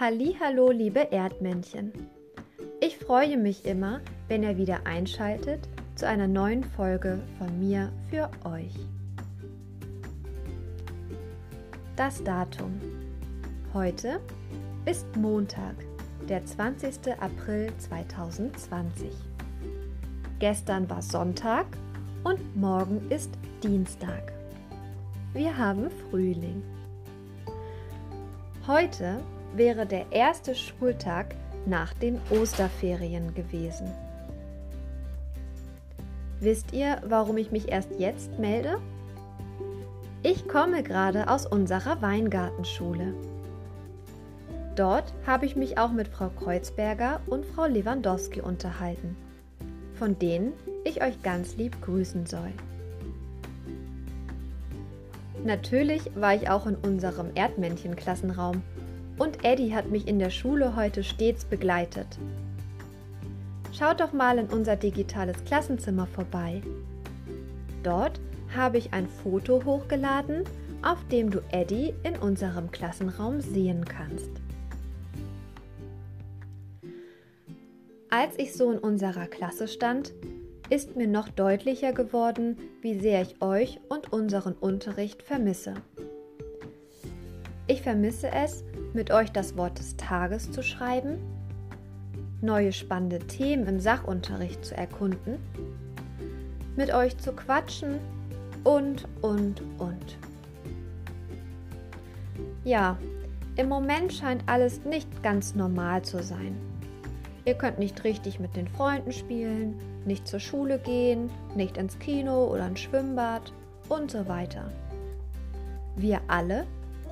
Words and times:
Hallo, 0.00 0.70
liebe 0.70 1.12
Erdmännchen. 1.12 1.92
Ich 2.80 2.96
freue 2.96 3.36
mich 3.36 3.66
immer, 3.66 4.00
wenn 4.28 4.42
ihr 4.42 4.56
wieder 4.56 4.86
einschaltet 4.86 5.68
zu 5.94 6.08
einer 6.08 6.26
neuen 6.26 6.64
Folge 6.64 7.20
von 7.36 7.58
mir 7.58 7.92
für 8.08 8.30
euch. 8.46 8.72
Das 11.96 12.24
Datum. 12.24 12.80
Heute 13.74 14.20
ist 14.86 15.04
Montag, 15.16 15.74
der 16.30 16.46
20. 16.46 17.20
April 17.20 17.70
2020. 17.76 19.10
Gestern 20.38 20.88
war 20.88 21.02
Sonntag 21.02 21.66
und 22.24 22.56
morgen 22.56 23.06
ist 23.10 23.32
Dienstag. 23.62 24.32
Wir 25.34 25.58
haben 25.58 25.90
Frühling. 26.08 26.62
Heute 28.66 29.20
wäre 29.54 29.86
der 29.86 30.12
erste 30.12 30.54
Schultag 30.54 31.34
nach 31.66 31.92
den 31.94 32.20
Osterferien 32.30 33.34
gewesen. 33.34 33.90
Wisst 36.40 36.72
ihr, 36.72 37.02
warum 37.06 37.36
ich 37.36 37.50
mich 37.50 37.68
erst 37.70 37.90
jetzt 37.98 38.38
melde? 38.38 38.78
Ich 40.22 40.48
komme 40.48 40.82
gerade 40.82 41.28
aus 41.28 41.46
unserer 41.46 42.00
Weingartenschule. 42.00 43.14
Dort 44.76 45.12
habe 45.26 45.46
ich 45.46 45.56
mich 45.56 45.78
auch 45.78 45.92
mit 45.92 46.08
Frau 46.08 46.30
Kreuzberger 46.30 47.20
und 47.26 47.44
Frau 47.44 47.66
Lewandowski 47.66 48.40
unterhalten, 48.40 49.16
von 49.94 50.18
denen 50.18 50.52
ich 50.84 51.02
euch 51.02 51.22
ganz 51.22 51.56
lieb 51.56 51.80
grüßen 51.82 52.24
soll. 52.24 52.52
Natürlich 55.44 56.10
war 56.14 56.34
ich 56.34 56.48
auch 56.48 56.66
in 56.66 56.76
unserem 56.76 57.34
Erdmännchen-Klassenraum 57.34 58.62
und 59.20 59.44
Eddie 59.44 59.74
hat 59.74 59.90
mich 59.90 60.08
in 60.08 60.18
der 60.18 60.30
Schule 60.30 60.76
heute 60.76 61.04
stets 61.04 61.44
begleitet. 61.44 62.06
Schaut 63.70 64.00
doch 64.00 64.14
mal 64.14 64.38
in 64.38 64.46
unser 64.46 64.76
digitales 64.76 65.44
Klassenzimmer 65.44 66.06
vorbei. 66.06 66.62
Dort 67.82 68.18
habe 68.56 68.78
ich 68.78 68.94
ein 68.94 69.06
Foto 69.06 69.62
hochgeladen, 69.66 70.44
auf 70.82 71.06
dem 71.08 71.30
du 71.30 71.40
Eddie 71.52 71.92
in 72.02 72.16
unserem 72.16 72.70
Klassenraum 72.70 73.42
sehen 73.42 73.84
kannst. 73.84 74.30
Als 78.08 78.38
ich 78.38 78.54
so 78.54 78.72
in 78.72 78.78
unserer 78.78 79.26
Klasse 79.26 79.68
stand, 79.68 80.14
ist 80.70 80.96
mir 80.96 81.06
noch 81.06 81.28
deutlicher 81.28 81.92
geworden, 81.92 82.56
wie 82.80 82.98
sehr 82.98 83.20
ich 83.20 83.42
euch 83.42 83.80
und 83.90 84.14
unseren 84.14 84.54
Unterricht 84.54 85.22
vermisse. 85.22 85.74
Ich 87.66 87.82
vermisse 87.82 88.30
es, 88.32 88.64
mit 88.92 89.10
euch 89.10 89.30
das 89.30 89.56
Wort 89.56 89.78
des 89.78 89.96
Tages 89.96 90.50
zu 90.50 90.62
schreiben, 90.62 91.18
neue 92.40 92.72
spannende 92.72 93.18
Themen 93.18 93.66
im 93.66 93.80
Sachunterricht 93.80 94.64
zu 94.64 94.76
erkunden, 94.76 95.38
mit 96.76 96.92
euch 96.92 97.16
zu 97.18 97.32
quatschen 97.32 97.98
und, 98.64 99.06
und, 99.22 99.62
und. 99.78 100.18
Ja, 102.64 102.98
im 103.56 103.68
Moment 103.68 104.12
scheint 104.12 104.42
alles 104.46 104.84
nicht 104.84 105.22
ganz 105.22 105.54
normal 105.54 106.02
zu 106.02 106.22
sein. 106.22 106.56
Ihr 107.44 107.54
könnt 107.54 107.78
nicht 107.78 108.04
richtig 108.04 108.38
mit 108.38 108.54
den 108.54 108.68
Freunden 108.68 109.12
spielen, 109.12 109.74
nicht 110.04 110.28
zur 110.28 110.40
Schule 110.40 110.78
gehen, 110.78 111.30
nicht 111.56 111.76
ins 111.76 111.98
Kino 111.98 112.46
oder 112.46 112.66
ins 112.66 112.80
Schwimmbad 112.80 113.52
und 113.88 114.10
so 114.10 114.28
weiter. 114.28 114.70
Wir 115.96 116.20
alle, 116.28 116.66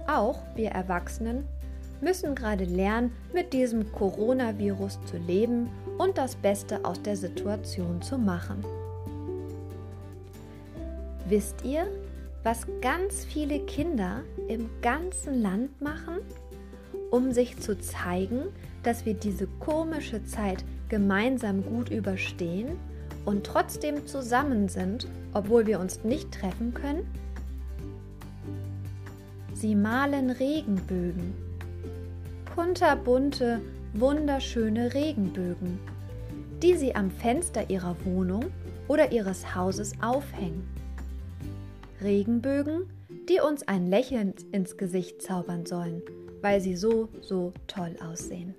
auch 0.06 0.38
wir 0.54 0.70
Erwachsenen, 0.70 1.44
müssen 2.00 2.34
gerade 2.34 2.64
lernen, 2.64 3.12
mit 3.32 3.52
diesem 3.52 3.90
Coronavirus 3.92 4.98
zu 5.06 5.16
leben 5.16 5.68
und 5.98 6.18
das 6.18 6.36
Beste 6.36 6.84
aus 6.84 7.02
der 7.02 7.16
Situation 7.16 8.00
zu 8.02 8.18
machen. 8.18 8.64
Wisst 11.28 11.64
ihr, 11.64 11.86
was 12.42 12.66
ganz 12.80 13.24
viele 13.24 13.60
Kinder 13.60 14.22
im 14.48 14.70
ganzen 14.80 15.42
Land 15.42 15.80
machen, 15.80 16.18
um 17.10 17.32
sich 17.32 17.58
zu 17.58 17.78
zeigen, 17.78 18.44
dass 18.82 19.04
wir 19.04 19.14
diese 19.14 19.46
komische 19.58 20.24
Zeit 20.24 20.64
gemeinsam 20.88 21.64
gut 21.64 21.90
überstehen 21.90 22.78
und 23.24 23.44
trotzdem 23.44 24.06
zusammen 24.06 24.68
sind, 24.68 25.06
obwohl 25.34 25.66
wir 25.66 25.80
uns 25.80 26.04
nicht 26.04 26.32
treffen 26.32 26.72
können? 26.72 27.06
Sie 29.52 29.74
malen 29.74 30.30
Regenbögen 30.30 31.47
kunterbunte, 32.58 33.60
wunderschöne 33.94 34.92
Regenbögen, 34.92 35.78
die 36.60 36.74
sie 36.74 36.92
am 36.92 37.08
Fenster 37.08 37.70
ihrer 37.70 37.94
Wohnung 38.04 38.46
oder 38.88 39.12
ihres 39.12 39.54
Hauses 39.54 39.92
aufhängen. 40.02 40.68
Regenbögen, 42.02 42.90
die 43.28 43.38
uns 43.38 43.62
ein 43.68 43.86
Lächeln 43.86 44.34
ins 44.50 44.76
Gesicht 44.76 45.22
zaubern 45.22 45.66
sollen, 45.66 46.02
weil 46.40 46.60
sie 46.60 46.74
so, 46.74 47.08
so 47.20 47.52
toll 47.68 47.94
aussehen. 48.02 48.56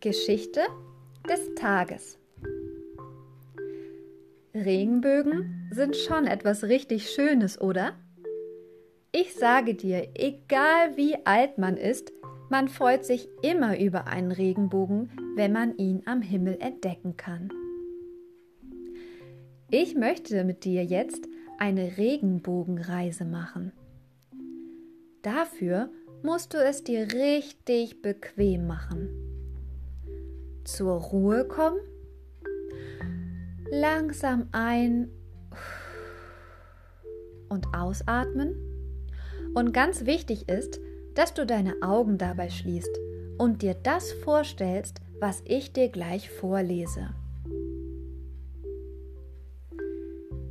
Geschichte 0.00 0.62
des 1.28 1.54
Tages. 1.54 2.18
Regenbögen 4.54 5.68
sind 5.70 5.94
schon 5.96 6.26
etwas 6.26 6.64
richtig 6.64 7.10
Schönes, 7.10 7.60
oder? 7.60 7.92
Ich 9.12 9.34
sage 9.34 9.74
dir, 9.74 10.08
egal 10.14 10.96
wie 10.96 11.16
alt 11.26 11.58
man 11.58 11.76
ist, 11.76 12.12
man 12.50 12.68
freut 12.68 13.04
sich 13.04 13.28
immer 13.42 13.78
über 13.78 14.06
einen 14.06 14.32
Regenbogen, 14.32 15.10
wenn 15.36 15.52
man 15.52 15.76
ihn 15.76 16.02
am 16.06 16.22
Himmel 16.22 16.56
entdecken 16.60 17.16
kann. 17.16 17.50
Ich 19.70 19.94
möchte 19.94 20.44
mit 20.44 20.64
dir 20.64 20.82
jetzt 20.84 21.28
eine 21.58 21.98
Regenbogenreise 21.98 23.26
machen. 23.26 23.72
Dafür 25.20 25.90
musst 26.22 26.54
du 26.54 26.58
es 26.58 26.84
dir 26.84 27.06
richtig 27.12 28.00
bequem 28.00 28.66
machen 28.66 29.27
zur 30.74 31.00
Ruhe 31.00 31.46
kommen. 31.46 31.80
Langsam 33.70 34.48
ein 34.52 35.10
und 37.48 37.74
ausatmen. 37.74 38.54
Und 39.54 39.72
ganz 39.72 40.04
wichtig 40.04 40.48
ist, 40.48 40.78
dass 41.14 41.34
du 41.34 41.46
deine 41.46 41.82
Augen 41.82 42.18
dabei 42.18 42.50
schließt 42.50 42.98
und 43.38 43.62
dir 43.62 43.74
das 43.74 44.12
vorstellst, 44.12 45.00
was 45.20 45.42
ich 45.44 45.72
dir 45.72 45.88
gleich 45.88 46.30
vorlese. 46.30 47.08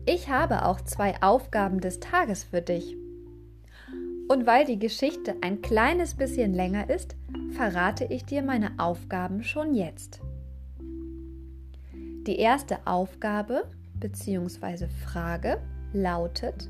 Ich 0.06 0.30
habe 0.30 0.66
auch 0.66 0.82
zwei 0.82 1.22
Aufgaben 1.22 1.80
des 1.80 2.00
Tages 2.00 2.44
für 2.44 2.62
dich. 2.62 2.96
Und 4.30 4.46
weil 4.46 4.66
die 4.66 4.80
Geschichte 4.80 5.36
ein 5.42 5.62
kleines 5.62 6.16
bisschen 6.16 6.54
länger 6.54 6.90
ist, 6.90 7.16
verrate 7.57 8.06
ich 8.06 8.23
dir 8.23 8.44
meine 8.44 8.69
Aufgaben 8.78 9.41
schon 9.41 9.73
jetzt. 9.73 10.22
Die 11.91 12.38
erste 12.38 12.85
Aufgabe 12.85 13.68
bzw. 13.95 14.88
Frage 15.03 15.59
lautet, 15.91 16.69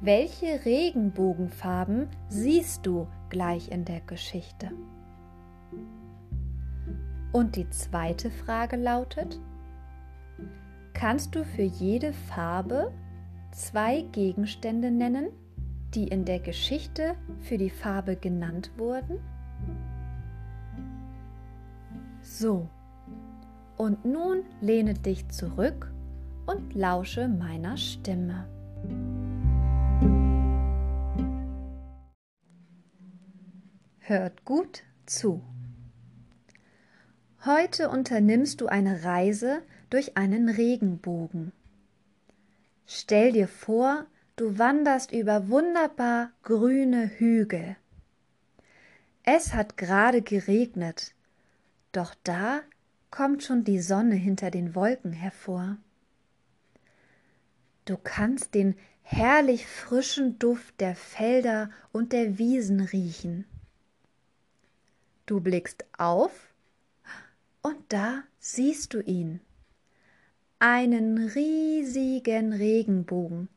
welche 0.00 0.64
Regenbogenfarben 0.64 2.08
siehst 2.28 2.84
du 2.84 3.06
gleich 3.30 3.70
in 3.70 3.84
der 3.84 4.00
Geschichte? 4.00 4.72
Und 7.32 7.54
die 7.54 7.70
zweite 7.70 8.30
Frage 8.30 8.76
lautet, 8.76 9.38
kannst 10.94 11.36
du 11.36 11.44
für 11.44 11.62
jede 11.62 12.12
Farbe 12.12 12.92
zwei 13.52 14.00
Gegenstände 14.00 14.90
nennen, 14.90 15.28
die 15.94 16.08
in 16.08 16.24
der 16.24 16.40
Geschichte 16.40 17.14
für 17.38 17.56
die 17.56 17.70
Farbe 17.70 18.16
genannt 18.16 18.72
wurden? 18.76 19.20
So, 22.28 22.68
und 23.76 24.04
nun 24.04 24.42
lehne 24.60 24.94
dich 24.94 25.28
zurück 25.28 25.92
und 26.44 26.74
lausche 26.74 27.28
meiner 27.28 27.76
Stimme. 27.76 28.48
Hört 34.00 34.44
gut 34.44 34.82
zu. 35.06 35.40
Heute 37.44 37.88
unternimmst 37.88 38.60
du 38.60 38.66
eine 38.66 39.04
Reise 39.04 39.62
durch 39.88 40.16
einen 40.16 40.48
Regenbogen. 40.48 41.52
Stell 42.86 43.32
dir 43.32 43.48
vor, 43.48 44.04
du 44.34 44.58
wanderst 44.58 45.12
über 45.12 45.48
wunderbar 45.48 46.32
grüne 46.42 47.08
Hügel. 47.18 47.76
Es 49.22 49.54
hat 49.54 49.76
gerade 49.76 50.22
geregnet, 50.22 51.15
doch 51.96 52.14
da 52.24 52.60
kommt 53.10 53.42
schon 53.42 53.64
die 53.64 53.80
Sonne 53.80 54.14
hinter 54.14 54.50
den 54.50 54.74
Wolken 54.74 55.12
hervor. 55.12 55.78
Du 57.86 57.96
kannst 57.96 58.54
den 58.54 58.74
herrlich 59.02 59.66
frischen 59.66 60.38
Duft 60.38 60.80
der 60.80 60.94
Felder 60.94 61.70
und 61.92 62.12
der 62.12 62.38
Wiesen 62.38 62.80
riechen. 62.80 63.46
Du 65.24 65.40
blickst 65.40 65.86
auf 65.96 66.52
und 67.62 67.76
da 67.88 68.24
siehst 68.38 68.92
du 68.92 69.00
ihn. 69.00 69.40
Einen 70.58 71.18
riesigen 71.18 72.52
Regenbogen, 72.52 73.48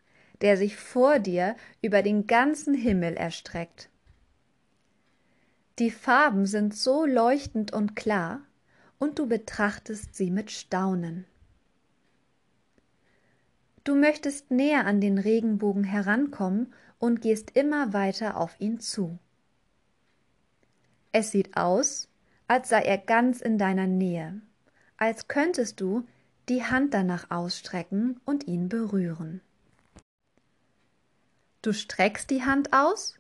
der 0.42 0.58
sich 0.58 0.78
vor 0.78 1.20
dir 1.20 1.56
über 1.82 2.02
den 2.02 2.28
ganzen 2.28 2.74
Himmel 2.74 3.16
erstreckt. 3.16 3.90
Die 5.80 5.92
Farben 5.92 6.46
sind 6.46 6.76
so 6.76 7.06
leuchtend 7.06 7.72
und 7.72 7.96
klar, 7.96 8.42
und 8.98 9.18
du 9.18 9.28
betrachtest 9.28 10.14
sie 10.14 10.30
mit 10.30 10.52
Staunen. 10.52 11.26
Du 13.86 13.96
möchtest 13.96 14.52
näher 14.52 14.86
an 14.86 15.00
den 15.00 15.18
Regenbogen 15.18 15.86
herankommen 15.86 16.74
und 17.00 17.22
gehst 17.22 17.56
immer 17.56 17.94
weiter 17.94 18.36
auf 18.36 18.60
ihn 18.60 18.82
zu. 18.82 19.18
Es 21.14 21.32
sieht 21.32 21.56
aus, 21.56 22.10
als 22.50 22.68
sei 22.68 22.82
er 22.82 22.98
ganz 22.98 23.40
in 23.40 23.58
deiner 23.58 23.88
Nähe, 23.88 24.42
als 24.98 25.30
könntest 25.30 25.80
du 25.80 26.06
die 26.50 26.66
Hand 26.66 26.94
danach 26.94 27.32
ausstrecken 27.32 28.20
und 28.26 28.48
ihn 28.48 28.68
berühren. 28.68 29.40
Du 31.62 31.72
streckst 31.72 32.30
die 32.32 32.44
Hand 32.44 32.74
aus 32.74 33.19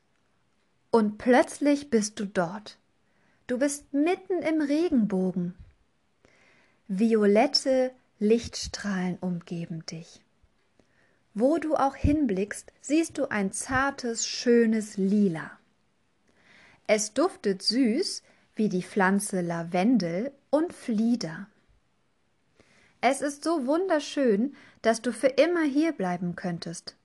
und 0.91 1.17
plötzlich 1.17 1.89
bist 1.89 2.19
du 2.19 2.25
dort. 2.25 2.77
Du 3.47 3.57
bist 3.57 3.93
mitten 3.93 4.41
im 4.41 4.61
Regenbogen. 4.61 5.55
Violette 6.87 7.91
Lichtstrahlen 8.19 9.17
umgeben 9.21 9.85
dich. 9.85 10.21
Wo 11.33 11.57
du 11.57 11.75
auch 11.75 11.95
hinblickst, 11.95 12.71
siehst 12.81 13.17
du 13.17 13.29
ein 13.29 13.51
zartes, 13.51 14.27
schönes 14.27 14.97
Lila. 14.97 15.51
Es 16.87 17.13
duftet 17.13 17.61
süß 17.61 18.23
wie 18.55 18.67
die 18.67 18.83
Pflanze 18.83 19.41
Lavendel 19.41 20.31
und 20.49 20.73
Flieder. 20.73 21.47
Es 23.01 23.21
ist 23.21 23.43
so 23.43 23.65
wunderschön, 23.65 24.55
dass 24.81 25.01
du 25.01 25.13
für 25.13 25.27
immer 25.27 25.63
hier 25.63 25.93
bleiben 25.93 26.35
könntest. 26.35 26.97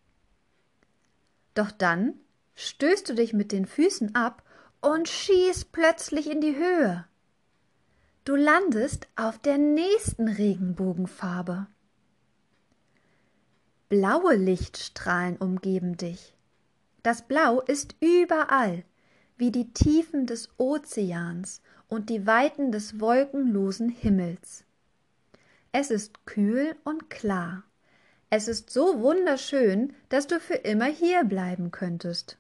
Doch 1.55 1.71
dann 1.71 2.15
stößt 2.55 3.09
du 3.09 3.15
dich 3.15 3.33
mit 3.33 3.53
den 3.53 3.67
Füßen 3.67 4.15
ab 4.15 4.43
und 4.81 5.09
schießt 5.09 5.73
plötzlich 5.73 6.31
in 6.31 6.41
die 6.41 6.57
Höhe. 6.57 7.07
Du 8.25 8.37
landest 8.37 9.07
auf 9.17 9.39
der 9.39 9.59
nächsten 9.59 10.29
Regenbogenfarbe. 10.29 11.67
Blaue 13.89 14.35
Lichtstrahlen 14.35 15.37
umgeben 15.37 15.97
dich. 15.97 16.35
Das 17.03 17.23
Blau 17.23 17.61
ist 17.61 17.97
überall, 18.01 18.83
wie 19.37 19.51
die 19.51 19.73
Tiefen 19.73 20.27
des 20.27 20.49
Ozeans 20.57 21.61
und 21.89 22.09
die 22.09 22.27
Weiten 22.27 22.73
des 22.73 22.99
wolkenlosen 22.99 23.89
Himmels. 23.91 24.65
Es 25.73 25.91
ist 25.91 26.25
kühl 26.25 26.77
und 26.85 27.11
klar. 27.11 27.65
Es 28.31 28.49
ist 28.49 28.71
so 28.71 29.01
wunderschön, 29.01 29.93
dass 30.09 30.27
du 30.27 30.41
für 30.41 30.55
immer 30.55 30.87
hier 30.87 31.25
bleiben 31.25 31.71
könntest. 31.71 32.39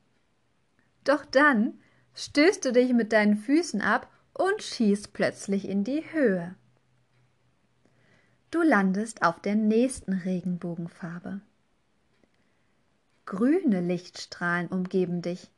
Doch 1.04 1.24
dann 1.24 1.78
stößt 2.14 2.64
du 2.64 2.72
dich 2.72 2.92
mit 2.92 3.12
deinen 3.12 3.36
Füßen 3.36 3.80
ab 3.80 4.10
und 4.32 4.62
schießt 4.62 5.12
plötzlich 5.12 5.68
in 5.68 5.84
die 5.84 6.02
Höhe. 6.12 6.54
Du 8.50 8.62
landest 8.62 9.22
auf 9.22 9.40
der 9.40 9.54
nächsten 9.54 10.12
Regenbogenfarbe. 10.12 11.40
Grüne 13.26 13.80
Lichtstrahlen 13.80 14.68
umgeben 14.68 15.22
dich, 15.22 15.50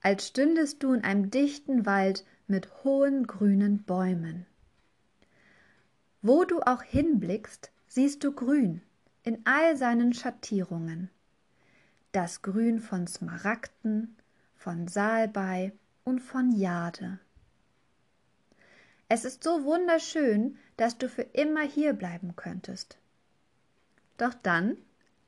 als 0.00 0.28
stündest 0.28 0.82
du 0.82 0.92
in 0.92 1.04
einem 1.04 1.30
dichten 1.30 1.86
Wald 1.86 2.24
mit 2.46 2.82
hohen 2.82 3.26
grünen 3.26 3.82
Bäumen. 3.82 4.46
Wo 6.22 6.44
du 6.44 6.60
auch 6.62 6.82
hinblickst, 6.82 7.70
siehst 7.86 8.24
du 8.24 8.32
Grün 8.32 8.82
in 9.22 9.40
all 9.44 9.76
seinen 9.76 10.14
Schattierungen. 10.14 11.10
Das 12.12 12.42
Grün 12.42 12.80
von 12.80 13.06
Smaragden, 13.06 14.16
von 14.68 14.86
Salbei 14.86 15.72
und 16.04 16.20
von 16.20 16.52
Jade. 16.52 17.18
Es 19.08 19.24
ist 19.24 19.42
so 19.42 19.64
wunderschön, 19.64 20.58
dass 20.76 20.98
du 20.98 21.08
für 21.08 21.22
immer 21.22 21.62
hier 21.62 21.94
bleiben 21.94 22.36
könntest. 22.36 22.98
Doch 24.18 24.34
dann 24.34 24.76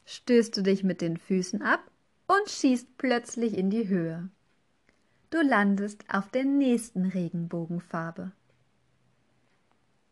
stößt 0.04 0.58
du 0.58 0.62
dich 0.62 0.84
mit 0.84 1.00
den 1.00 1.16
Füßen 1.16 1.62
ab 1.62 1.80
und 2.26 2.50
schießt 2.50 2.98
plötzlich 2.98 3.56
in 3.56 3.70
die 3.70 3.88
Höhe. 3.88 4.28
Du 5.30 5.40
landest 5.40 6.04
auf 6.12 6.28
der 6.28 6.44
nächsten 6.44 7.06
Regenbogenfarbe. 7.06 8.32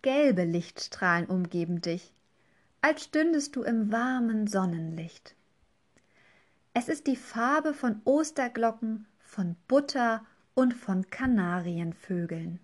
Gelbe 0.01 0.45
Lichtstrahlen 0.45 1.27
umgeben 1.27 1.83
dich 1.83 2.15
als 2.81 3.05
stündest 3.05 3.57
du 3.57 3.63
im 3.63 3.93
warmen 3.93 4.47
Sonnenlicht. 4.47 5.35
Es 6.73 6.89
ist 6.89 7.07
die 7.07 7.17
Farbe 7.17 7.75
von 7.75 8.01
Osterglocken, 8.05 9.05
von 9.29 9.57
Butter 9.69 10.25
und 10.55 10.73
von 10.75 11.09
Kanarienvögeln. 11.11 12.61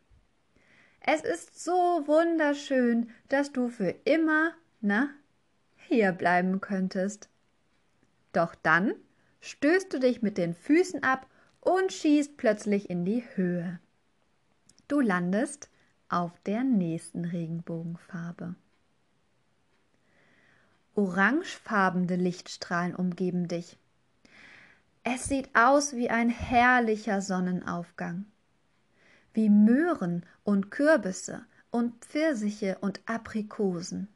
Es 1.01 1.21
ist 1.21 1.63
so 1.63 1.73
wunderschön, 2.07 3.11
dass 3.29 3.53
du 3.53 3.69
für 3.69 3.91
immer, 4.05 4.53
na, 4.81 5.11
hier 5.77 6.13
bleiben 6.13 6.63
könntest. 6.63 7.29
Doch 8.33 8.55
dann 8.55 8.95
stößt 9.41 9.93
du 9.93 10.01
dich 10.01 10.23
mit 10.23 10.39
den 10.39 10.55
Füßen 10.55 11.03
ab 11.03 11.29
und 11.61 11.93
schießt 11.93 12.39
plötzlich 12.39 12.89
in 12.89 13.05
die 13.05 13.23
Höhe. 13.35 13.79
Du 14.89 15.01
landest 15.01 15.69
auf 16.09 16.33
der 16.47 16.65
nächsten 16.65 17.27
Regenbogenfarbe. 17.27 18.55
Orangefarbene 20.95 22.17
Lichtstrahlen 22.17 22.95
umgeben 22.95 23.49
dich. 23.49 23.77
Es 25.06 25.25
sieht 25.25 25.55
aus 25.55 25.95
wie 25.95 26.09
ein 26.09 26.31
herrlicher 26.31 27.21
Sonnenaufgang. 27.21 28.25
Wie 29.34 29.51
Möhren 29.51 30.25
und 30.44 30.70
Kürbisse 30.70 31.44
und 31.70 32.03
Pfirsiche 32.03 32.79
und 32.81 33.03
Aprikosen. 33.05 34.08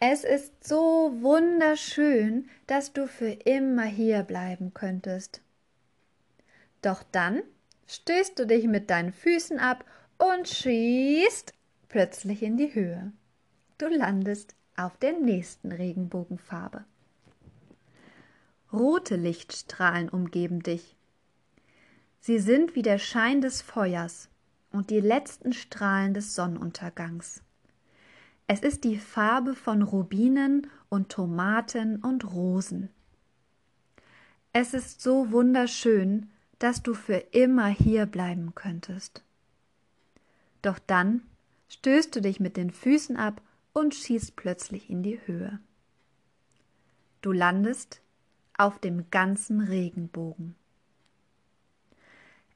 Es 0.00 0.24
ist 0.24 0.66
so 0.66 1.12
wunderschön, 1.20 2.48
dass 2.66 2.92
du 2.92 3.06
für 3.06 3.30
immer 3.30 3.84
hier 3.84 4.24
bleiben 4.24 4.74
könntest. 4.74 5.42
Doch 6.82 7.04
dann 7.12 7.42
stößt 7.86 8.36
du 8.36 8.46
dich 8.46 8.66
mit 8.66 8.90
deinen 8.90 9.12
Füßen 9.12 9.60
ab 9.60 9.84
und 10.18 10.48
schießt 10.48 11.54
plötzlich 11.88 12.42
in 12.42 12.56
die 12.56 12.74
Höhe. 12.74 13.12
Du 13.78 13.86
landest 13.86 14.56
auf 14.76 14.96
der 14.96 15.12
nächsten 15.12 15.70
Regenbogenfarbe. 15.70 16.84
Rote 18.72 19.16
Lichtstrahlen 19.16 20.08
umgeben 20.08 20.62
dich. 20.62 20.96
Sie 22.20 22.38
sind 22.38 22.74
wie 22.74 22.82
der 22.82 22.98
Schein 22.98 23.40
des 23.40 23.62
Feuers 23.62 24.28
und 24.70 24.90
die 24.90 25.00
letzten 25.00 25.52
Strahlen 25.52 26.14
des 26.14 26.34
Sonnenuntergangs. 26.34 27.42
Es 28.46 28.60
ist 28.60 28.84
die 28.84 28.98
Farbe 28.98 29.54
von 29.54 29.82
Rubinen 29.82 30.66
und 30.88 31.10
Tomaten 31.10 31.96
und 31.96 32.32
Rosen. 32.32 32.90
Es 34.52 34.74
ist 34.74 35.00
so 35.00 35.30
wunderschön, 35.30 36.28
dass 36.58 36.82
du 36.82 36.94
für 36.94 37.16
immer 37.32 37.68
hier 37.68 38.06
bleiben 38.06 38.54
könntest. 38.54 39.24
Doch 40.62 40.78
dann 40.78 41.22
stößt 41.68 42.14
du 42.14 42.20
dich 42.20 42.40
mit 42.40 42.56
den 42.56 42.70
Füßen 42.70 43.16
ab 43.16 43.40
und 43.72 43.94
schießt 43.94 44.36
plötzlich 44.36 44.90
in 44.90 45.02
die 45.02 45.20
Höhe. 45.26 45.60
Du 47.22 47.32
landest 47.32 48.02
auf 48.60 48.78
dem 48.78 49.10
ganzen 49.10 49.62
Regenbogen. 49.62 50.54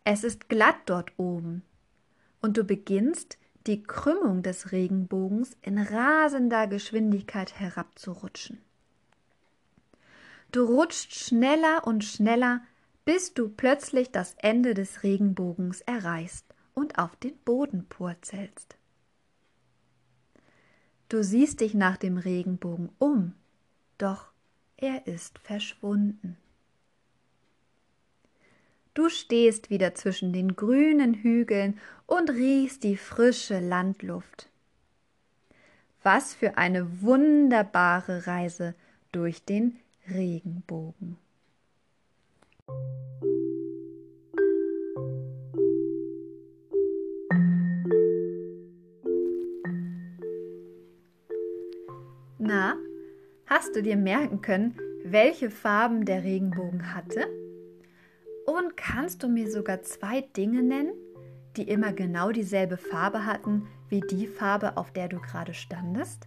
Es 0.04 0.23
ist 0.23 0.50
glatt 0.50 0.76
dort 0.84 1.12
oben 1.16 1.62
und 2.42 2.58
du 2.58 2.64
beginnst 2.64 3.38
die 3.66 3.82
Krümmung 3.82 4.42
des 4.42 4.70
Regenbogens 4.70 5.56
in 5.62 5.78
rasender 5.78 6.66
Geschwindigkeit 6.66 7.58
herabzurutschen. 7.58 8.61
Du 10.52 10.64
rutscht 10.64 11.14
schneller 11.14 11.87
und 11.87 12.04
schneller, 12.04 12.61
bis 13.06 13.32
du 13.32 13.49
plötzlich 13.49 14.12
das 14.12 14.34
Ende 14.34 14.75
des 14.75 15.04
Regenbogens 15.04 15.80
erreichst 15.80 16.44
und 16.75 16.99
auf 16.99 17.16
den 17.16 17.37
Boden 17.46 17.87
purzelst. 17.88 18.76
Du 21.08 21.25
siehst 21.25 21.61
dich 21.61 21.73
nach 21.73 21.96
dem 21.96 22.18
Regenbogen 22.18 22.90
um, 22.99 23.32
doch 23.96 24.34
er 24.76 25.07
ist 25.07 25.38
verschwunden. 25.38 26.37
Du 28.95 29.09
stehst 29.09 29.71
wieder 29.71 29.95
zwischen 29.95 30.33
den 30.33 30.54
grünen 30.54 31.14
Hügeln 31.14 31.81
und 32.07 32.31
riechst 32.31 32.85
die 32.85 32.97
frische 32.97 33.59
Landluft. 33.59 34.49
Was 36.02 36.35
für 36.35 36.57
eine 36.59 37.02
wunderbare 37.02 38.26
Reise 38.26 38.75
durch 39.11 39.45
den 39.45 39.81
Regenbogen. 40.09 41.16
Na, 52.38 52.76
hast 53.47 53.77
du 53.77 53.83
dir 53.83 53.97
merken 53.97 54.41
können, 54.41 54.77
welche 55.05 55.51
Farben 55.51 56.05
der 56.05 56.25
Regenbogen 56.25 56.95
hatte? 56.95 57.27
Und 58.47 58.77
kannst 58.77 59.23
du 59.23 59.29
mir 59.29 59.51
sogar 59.51 59.83
zwei 59.83 60.23
Dinge 60.23 60.63
nennen, 60.63 60.93
die 61.57 61.69
immer 61.69 61.93
genau 61.93 62.31
dieselbe 62.31 62.77
Farbe 62.77 63.27
hatten 63.27 63.67
wie 63.89 64.01
die 64.01 64.27
Farbe, 64.27 64.77
auf 64.77 64.93
der 64.93 65.09
du 65.09 65.21
gerade 65.21 65.55
standest? 65.55 66.27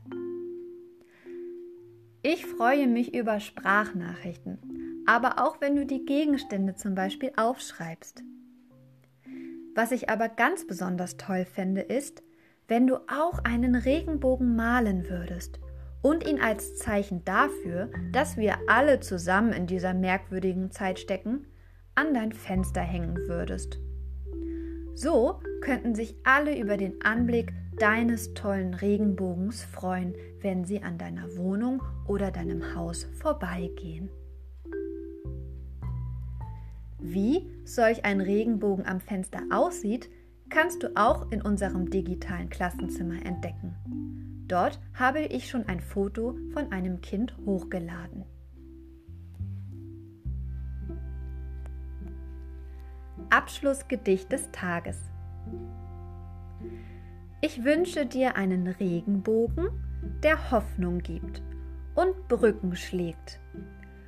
Ich 2.22 2.46
freue 2.46 2.88
mich 2.88 3.14
über 3.14 3.40
Sprachnachrichten, 3.40 5.04
aber 5.06 5.44
auch 5.44 5.62
wenn 5.62 5.76
du 5.76 5.86
die 5.86 6.06
Gegenstände 6.06 6.76
zum 6.76 6.96
Beispiel 6.96 7.32
aufschreibst. 7.36 8.24
Was 9.76 9.92
ich 9.92 10.10
aber 10.10 10.28
ganz 10.28 10.66
besonders 10.66 11.18
toll 11.18 11.46
fände, 11.46 11.82
ist, 11.82 12.24
wenn 12.68 12.88
du 12.88 12.98
auch 13.08 13.40
einen 13.44 13.76
Regenbogen 13.76 14.56
malen 14.56 15.08
würdest 15.08 15.60
und 16.02 16.28
ihn 16.28 16.40
als 16.40 16.78
Zeichen 16.78 17.24
dafür, 17.26 17.90
dass 18.12 18.38
wir 18.38 18.58
alle 18.68 19.00
zusammen 19.00 19.54
in 19.54 19.68
dieser 19.68 19.94
merkwürdigen 19.94 20.72
Zeit 20.72 21.00
stecken, 21.00 21.48
an 21.96 22.14
dein 22.14 22.32
Fenster 22.32 22.82
hängen 22.82 23.18
würdest. 23.28 23.80
So 24.96 25.40
könnten 25.62 25.96
sich 25.96 26.16
alle 26.24 26.58
über 26.58 26.78
den 26.78 27.02
Anblick 27.02 27.54
deines 27.80 28.34
tollen 28.34 28.74
Regenbogens 28.74 29.64
freuen, 29.64 30.16
wenn 30.42 30.66
sie 30.66 30.82
an 30.82 30.98
deiner 30.98 31.36
Wohnung 31.38 31.82
oder 32.08 32.32
deinem 32.32 32.76
Haus 32.76 33.04
vorbeigehen. 33.20 34.10
Wie 37.00 37.48
solch 37.64 38.06
ein 38.06 38.22
Regenbogen 38.22 38.86
am 38.86 39.00
Fenster 39.00 39.42
aussieht, 39.52 40.10
kannst 40.50 40.82
du 40.82 40.96
auch 40.96 41.32
in 41.32 41.42
unserem 41.42 41.90
digitalen 41.90 42.50
Klassenzimmer 42.50 43.24
entdecken. 43.24 44.37
Dort 44.48 44.80
habe 44.94 45.20
ich 45.20 45.50
schon 45.50 45.68
ein 45.68 45.82
Foto 45.82 46.38
von 46.54 46.72
einem 46.72 47.02
Kind 47.02 47.36
hochgeladen. 47.46 48.26
Abschlussgedicht 53.30 54.32
des 54.32 54.50
Tages. 54.52 55.02
Ich 57.42 57.66
wünsche 57.66 58.06
dir 58.06 58.38
einen 58.38 58.68
Regenbogen, 58.68 59.68
der 60.24 60.52
Hoffnung 60.52 61.00
gibt 61.00 61.42
und 61.96 62.28
Brücken 62.30 62.76
schlägt 62.76 63.40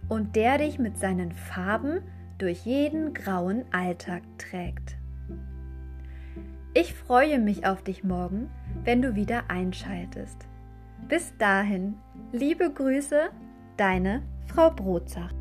und 0.07 0.35
der 0.37 0.57
dich 0.57 0.79
mit 0.79 0.97
seinen 0.97 1.33
Farben 1.33 2.01
durch 2.37 2.65
jeden 2.65 3.13
grauen 3.13 3.65
Alltag 3.71 4.23
trägt. 4.37 4.98
Ich 6.75 6.93
freue 6.93 7.39
mich 7.39 7.65
auf 7.65 7.83
dich 7.83 8.03
morgen, 8.03 8.51
wenn 8.83 9.01
du 9.01 9.15
wieder 9.15 9.49
einschaltest. 9.49 10.47
Bis 11.07 11.35
dahin, 11.37 11.95
liebe 12.31 12.71
Grüße, 12.71 13.29
deine 13.75 14.21
Frau 14.45 14.69
Brotzach. 14.69 15.38